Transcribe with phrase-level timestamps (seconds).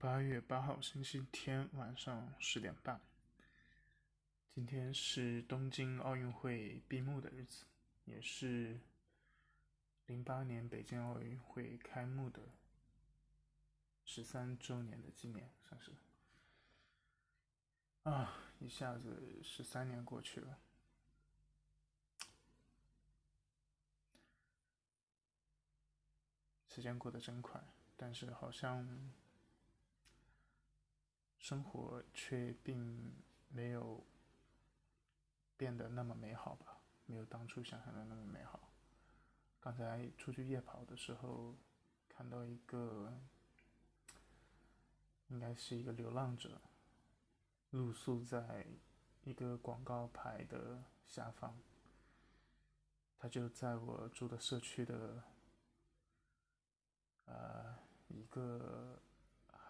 [0.00, 2.98] 八月八号星期天晚上十点半，
[4.54, 7.66] 今天是东京奥运会闭幕的日子，
[8.06, 8.80] 也是
[10.06, 12.40] 零八年北京奥运会开幕的
[14.06, 15.92] 十三周年的纪念，算是。
[18.04, 20.58] 啊，一下子十三年过去了，
[26.70, 27.62] 时间过得真快，
[27.98, 29.12] 但是好像。
[31.40, 33.14] 生活却并
[33.48, 34.04] 没有
[35.56, 38.68] 变得那么美好吧，没有当初想象的那么美好。
[39.58, 41.56] 刚才出去夜跑的时候，
[42.10, 43.18] 看到一个，
[45.28, 46.60] 应该是一个流浪者，
[47.70, 48.66] 露宿在
[49.24, 51.58] 一个广告牌的下方。
[53.18, 55.24] 他就在我住的社区的，
[57.24, 57.78] 呃，
[58.08, 59.00] 一个。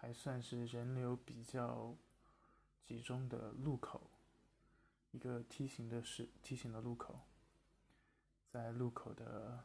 [0.01, 1.95] 还算是人流比较
[2.83, 4.09] 集中的路口，
[5.11, 7.19] 一个梯形的是梯形的路口，
[8.49, 9.63] 在路口的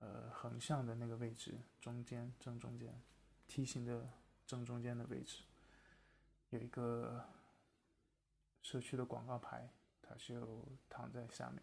[0.00, 3.02] 呃横向的那个位置中间正中间，
[3.48, 4.12] 梯形的
[4.46, 5.44] 正中间的位置，
[6.50, 7.24] 有一个
[8.60, 11.62] 社区的广告牌，它就躺在下面，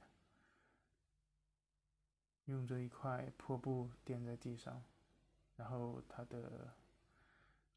[2.45, 4.83] 用着一块破布垫在地上。
[5.55, 6.73] 然后他的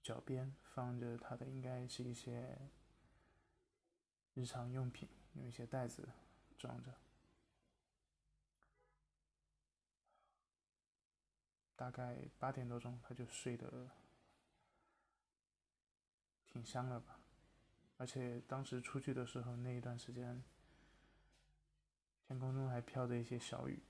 [0.02, 2.58] 脚边放着他的，应该是一些
[4.34, 6.08] 日常用品，用一些袋子
[6.58, 6.94] 装着。
[11.76, 13.90] 大概八点多钟，他就睡得
[16.46, 17.20] 挺香了吧？
[17.96, 20.42] 而且当时出去的时候，那一段时间
[22.26, 23.82] 天空中还飘着一些小雨，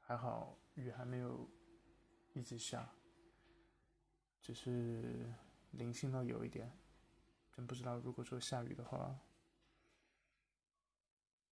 [0.00, 1.48] 还好雨还没有。
[2.34, 2.90] 一直下，
[4.42, 5.32] 只是
[5.70, 6.70] 零星的有一点，
[7.52, 9.16] 真不知道如果说下雨的话，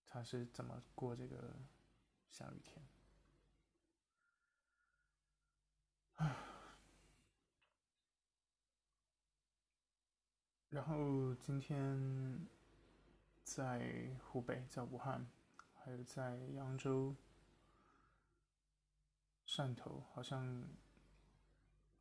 [0.06, 1.54] 他是怎么过这个
[2.28, 2.84] 下雨天。
[10.68, 12.46] 然后今天
[13.42, 15.26] 在湖北，在武汉，
[15.74, 17.14] 还有在扬州。
[19.46, 20.64] 汕头好像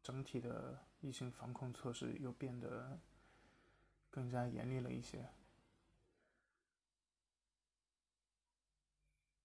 [0.09, 2.99] 整体的疫情防控措施又变得
[4.09, 5.29] 更加严厉了一些，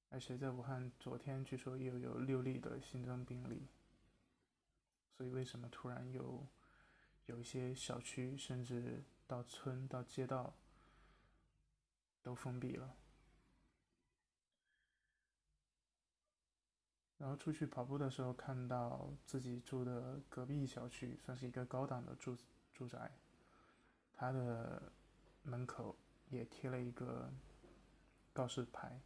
[0.08, 3.68] 而且在武汉昨天据说又有六例的新增病例，
[5.10, 6.46] 所以为什么突然有
[7.26, 10.54] 有一些小区甚至到村到街道
[12.22, 12.96] 都封闭了？
[17.16, 22.36] 然后出去跑步的时候，看到自己住的隔壁小区，算是一个高档的住
[22.74, 23.10] 住宅，
[24.12, 24.92] 它的
[25.42, 25.96] 门口
[26.28, 27.32] 也贴了一个
[28.32, 29.00] 告示牌，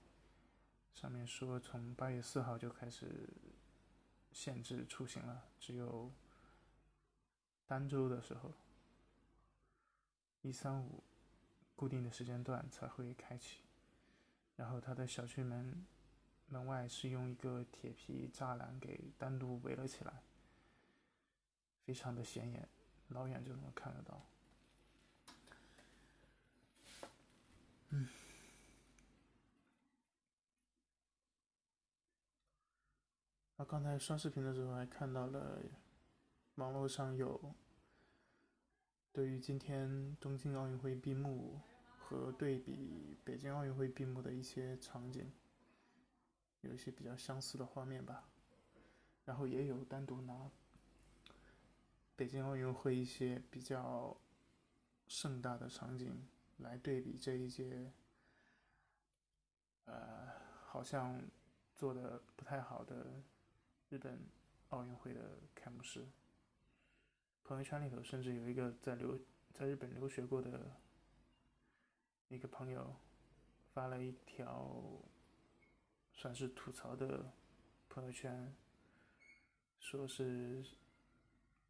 [0.95, 3.29] 上面说从八月四号就开始
[4.33, 6.11] 限制出行了，只有
[7.67, 8.55] 单周的时候，
[10.41, 11.05] 一三五
[11.77, 13.61] 固定的时间段才会开启，
[14.57, 15.87] 然后他的小区门。
[16.49, 20.23] 门外是用一个铁皮栅栏给单独围了起来，
[21.85, 22.69] 非常的显眼，
[23.09, 24.25] 老远就能看得到。
[27.91, 28.09] 嗯，
[33.57, 35.63] 那刚才刷视频的时候还看到了
[36.55, 37.55] 网络上有
[39.13, 41.61] 对于今天东京奥运会闭幕
[41.99, 45.31] 和对比北京奥运会闭幕的一些场景。
[46.63, 48.29] 有一些比较相似的画面吧，
[49.25, 50.51] 然后也有单独拿
[52.17, 54.17] 北京奥运会一些比较
[55.07, 56.27] 盛大的场景
[56.57, 57.93] 来对比这一届，
[59.85, 60.33] 呃，
[60.67, 61.23] 好像
[61.77, 63.23] 做的不太好的
[63.89, 64.29] 日本
[64.71, 66.09] 奥运会的开幕式。
[67.45, 69.17] 朋友圈里头甚至有一个在留
[69.55, 70.77] 在日本留学过的
[72.27, 72.97] 一个朋友
[73.73, 74.75] 发了一条。
[76.19, 77.33] 算是吐槽的
[77.89, 78.53] 朋友圈，
[79.79, 80.65] 说是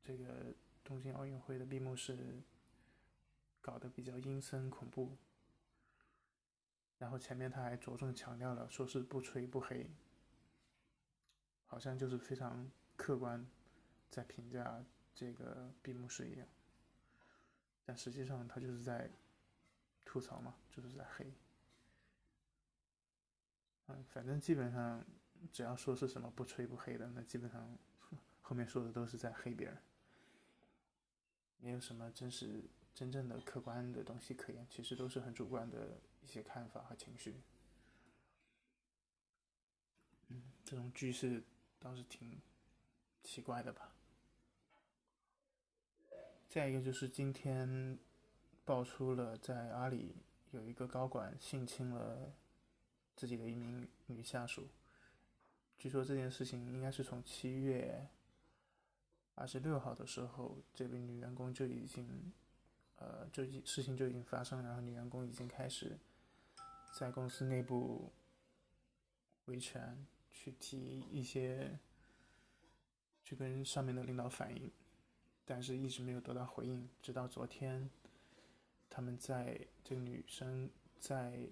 [0.02, 2.42] 这个东京奥运会的闭幕式
[3.60, 5.18] 搞得比较阴森恐怖，
[6.96, 9.90] 然后前面他还着重强调了，说是不吹不黑，
[11.66, 13.46] 好像就是非常客观
[14.08, 14.82] 在评价
[15.14, 16.48] 这个闭幕式一样，
[17.84, 19.10] 但实际上他就是在
[20.06, 21.30] 吐槽嘛，就是在黑。
[23.88, 25.04] 嗯，反正基本上，
[25.52, 27.78] 只要说是什么不吹不黑的，那基本上
[28.42, 29.76] 后面说的都是在黑别人。
[31.60, 32.62] 没有什么真实、
[32.94, 37.42] 真正的客观的东西可言，其实都是很主观的一些看法和情绪。
[40.28, 41.42] 嗯，这种句式
[41.80, 42.40] 倒是挺
[43.24, 43.92] 奇怪的吧。
[46.48, 47.98] 再一个就是今天
[48.64, 50.14] 爆出了在阿里
[50.50, 52.32] 有一个高管性侵了
[53.18, 54.68] 自己的一名女下属，
[55.76, 58.08] 据说这件事情应该是从七月
[59.34, 62.32] 二十六号的时候，这位女员工就已经，
[62.96, 65.98] 呃，就事情就已经发生，然后女员工已经开始
[66.94, 68.12] 在公司内部
[69.46, 70.06] 维权。
[70.40, 71.76] 去提一些，
[73.24, 74.70] 去跟上面的领导反映，
[75.44, 76.88] 但是一直没有得到回应。
[77.02, 77.90] 直到昨天，
[78.88, 80.70] 他们在这个女生
[81.00, 81.48] 在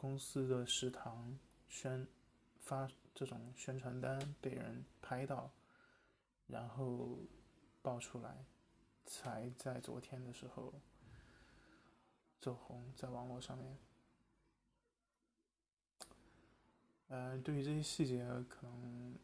[0.00, 1.38] 公司的食堂
[1.68, 2.08] 宣
[2.58, 5.50] 发这种宣传单被人拍到，
[6.46, 7.18] 然后
[7.82, 8.46] 爆出来，
[9.04, 10.72] 才在昨天的时候
[12.40, 13.76] 走红在网络上面。
[17.08, 19.14] 呃，对于这些细节，可能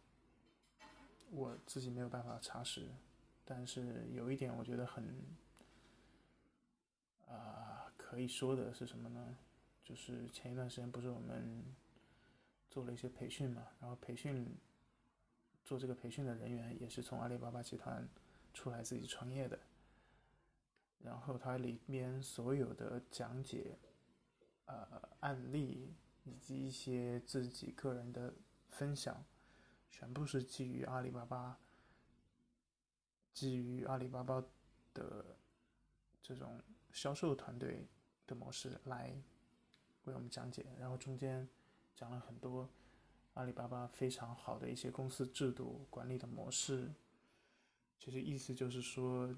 [1.30, 2.86] 我自己没有办法查实，
[3.46, 5.24] 但是有一点我觉得很
[7.28, 9.38] 啊可以说的是什么呢？
[9.86, 11.64] 就是前一段时间不是我们
[12.68, 14.56] 做了一些培训嘛，然后培训
[15.62, 18.08] 做这个培训的人员也是从阿里巴巴集团
[18.52, 19.60] 出来自己创业的，
[21.04, 23.78] 然后它里面所有的讲解
[24.64, 25.94] 呃案例。
[26.28, 28.34] 以及一些自己个人的
[28.68, 29.24] 分享，
[29.88, 31.56] 全部是基于阿里巴巴，
[33.32, 34.42] 基于阿里巴巴
[34.92, 35.24] 的
[36.20, 36.60] 这种
[36.90, 37.86] 销售团队
[38.26, 39.14] 的模式来
[40.06, 41.48] 为我们讲解，然后中间
[41.94, 42.68] 讲了很多
[43.34, 46.92] 阿里巴巴非常好的一些公司制度管理的模式，
[47.98, 49.34] 其实意思就是说，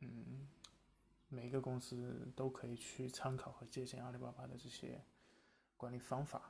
[0.00, 0.48] 嗯，
[1.28, 5.00] 每个公司都可以去参考和借鉴阿里巴巴的这些。
[5.74, 6.40] 管理方法，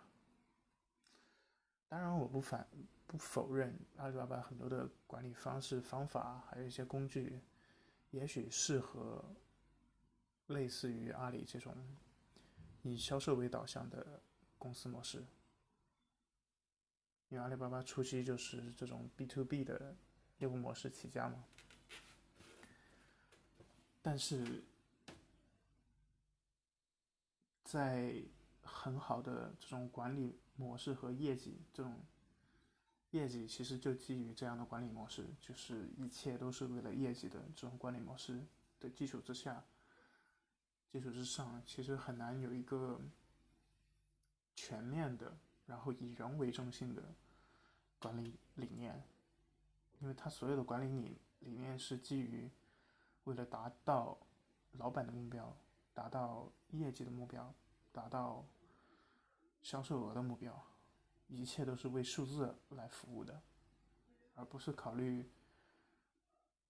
[1.89, 2.69] 当然我不反
[3.07, 7.41] 不否认阿里巴巴很多的管理方式方法，还有一些工具，
[8.11, 9.25] 也许适合
[10.49, 11.75] 类似于阿里这种
[12.83, 14.21] 以销售为导向的
[14.59, 15.19] 公司模式，
[17.29, 19.95] 因为阿里巴巴初期就是这种 B to B 的
[20.39, 21.45] 业务模式起家嘛，
[24.03, 24.63] 但是
[27.65, 28.23] 在
[28.63, 32.01] 很好的这种管理模式和业绩，这种
[33.13, 38.45] 业绩其实就基于这样的管理模式，就是一切都是为了业绩的这种管理模式
[38.81, 39.65] 的基础之下，
[40.93, 43.01] 基础之上，其实很难有一个
[44.55, 45.35] 全面的，
[45.67, 47.03] 然后以人为中心的
[47.99, 49.03] 管理理念，
[50.01, 52.51] 因为它所有的管理理理念是基于
[53.25, 54.19] 为了达到
[54.73, 55.57] 老板的目标，
[55.95, 57.53] 达到业绩的目标。
[57.95, 58.43] 达到
[59.61, 60.67] 销售额的目标，
[61.29, 63.43] 一切都是为数字来服务的，
[64.35, 65.31] 而不是考虑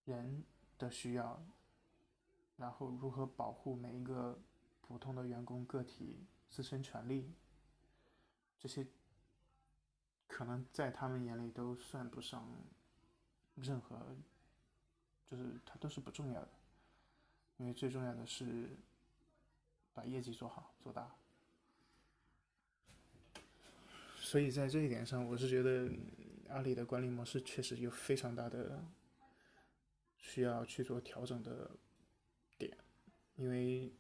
[0.05, 0.43] 人
[0.77, 1.41] 的需要，
[2.63, 4.41] 然后如何保护每一个
[4.81, 7.31] 普通的员工个体自身权利，
[8.59, 8.87] 这些
[10.27, 12.49] 可能在他们眼里都算不上
[13.57, 14.17] 任何，
[15.31, 16.51] 就是它都是不重要的，
[17.57, 18.71] 因为最重要的是。
[19.95, 21.15] 把业绩做好做大，
[24.17, 25.93] 所以在这一点上，我是觉得
[26.49, 28.83] 阿里的管理模式确实有非常大的
[30.17, 31.71] 需要去做调整的，
[33.37, 33.93] 因为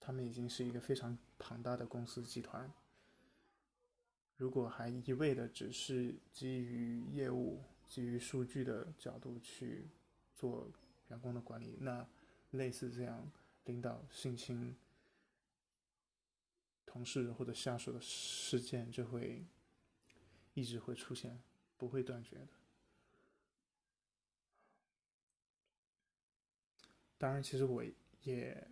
[0.00, 2.72] 他们已经是一个非常庞大的公司集团，
[4.36, 9.88] 如果还一味的只是基于业务、基于数据的角度去
[10.34, 10.70] 做
[11.08, 12.06] 员工的管理，那
[12.50, 13.30] 类似这样。
[13.66, 14.76] 领导性侵
[16.86, 19.44] 同事或者下属的事件就会
[20.54, 21.42] 一直会出现，
[21.76, 22.46] 不会断绝的。
[27.18, 27.84] 当然，其实我
[28.22, 28.68] 也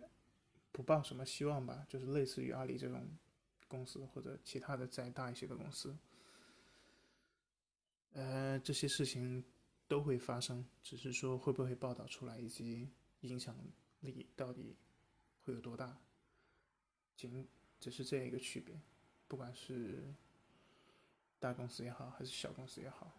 [0.71, 3.05] 不抱什么希望吧，就是类似于阿里这种
[3.67, 5.95] 公司或者其他的再大一些的公司，
[8.13, 9.43] 呃，这些事情
[9.87, 12.89] 都会发生，只是说会不会报道出来以及
[13.21, 13.55] 影响
[14.01, 14.75] 力到底。
[15.45, 15.95] 会有多大？
[17.15, 17.47] 仅
[17.79, 18.75] 只是这样一个区别，
[19.27, 20.11] 不管是
[21.39, 23.13] 大公司也好，还是小公司也好，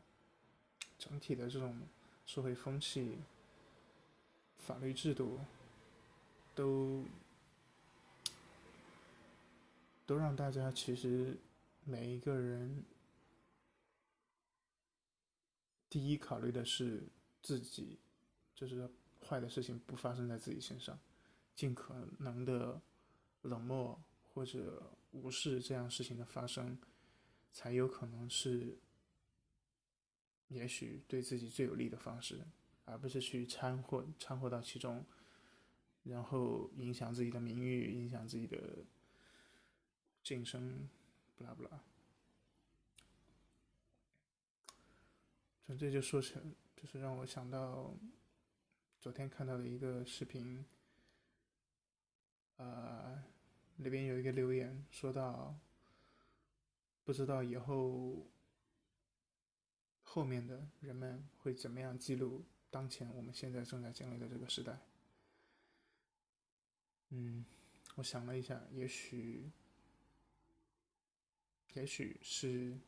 [0.98, 1.82] 整体的这种
[2.24, 3.16] 社会风气、
[4.58, 5.38] 法律制度，
[6.54, 7.04] 都
[10.06, 11.36] 都让大家其实
[11.84, 12.84] 每一个人
[15.88, 17.04] 第一考虑的是
[17.42, 17.98] 自己，
[18.54, 18.90] 就是
[19.24, 20.98] 坏的事情不发生在自己身上，
[21.54, 22.80] 尽可能的
[23.42, 23.98] 冷漠
[24.34, 24.82] 或者
[25.12, 26.76] 无视这样事情的发生，
[27.52, 28.76] 才有可能是，
[30.48, 32.40] 也许对自己最有利的方式，
[32.86, 35.04] 而不是去掺和掺和到其中，
[36.04, 38.56] 然后影响自己的名誉，影响自己的
[40.22, 40.88] 晋升，
[41.36, 41.70] 不拉不拉。
[45.66, 47.92] 从这就说成，就是让我想到
[49.00, 50.64] 昨天看到的一个视频，
[52.56, 53.20] 呃，
[53.78, 55.58] 里边有一个留言说到，
[57.04, 58.24] 不知道以后
[60.04, 64.78] 后面的人们会怎么样记录当前我们现在正在经历的这个时代。
[67.10, 67.44] 嗯，
[67.94, 69.50] 我想了一下，也许，
[71.74, 72.78] 也许是。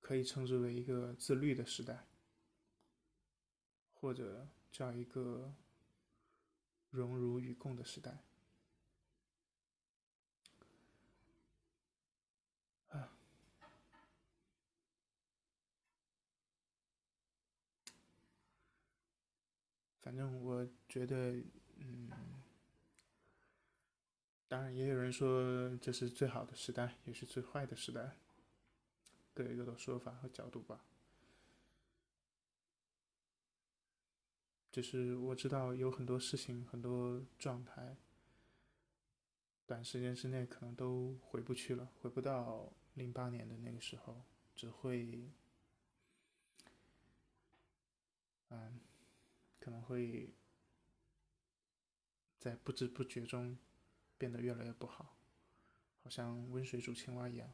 [0.00, 2.04] 可以称之为一个自律的时代，
[3.94, 5.54] 或者叫一个
[6.90, 8.18] 荣辱与共的时代。
[20.04, 21.42] 反正我觉得，
[21.78, 22.10] 嗯，
[24.46, 28.18] 当然也有人说这是最好的时代，也是最坏的时代。
[29.32, 30.84] 各有各的说法和角度吧。
[34.70, 37.96] 就是我知道有很多事情、很多状态，
[39.66, 44.22] 短时间之内可能都回不去了，回不到零八年的那个时候，
[44.54, 45.30] 只会，
[49.64, 50.34] 可能会
[52.38, 53.56] 在不知不觉中
[54.18, 55.16] 变得越来越不好，
[56.02, 57.50] 好像温水煮青蛙一样。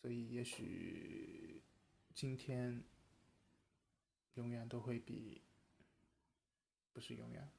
[0.00, 1.60] 所以，也许
[2.14, 2.84] 今天
[4.34, 5.42] 永远都会比
[6.92, 7.50] 不是永远，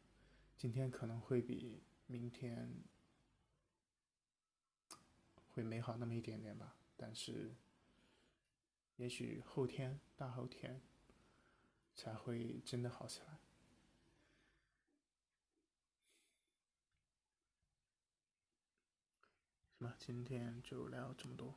[0.56, 2.82] 今天可能会比明天
[5.50, 6.78] 会美好那么一点点吧。
[6.96, 7.54] 但是，
[8.96, 10.82] 也许后天、大后天
[11.98, 13.40] 才会真的好起来。
[19.80, 19.96] 是吧？
[20.00, 21.54] 今天就聊这么多。